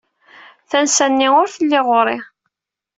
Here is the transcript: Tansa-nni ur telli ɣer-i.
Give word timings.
Tansa-nni 0.69 1.27
ur 1.41 1.47
telli 1.55 1.79
ɣer-i. 1.87 2.17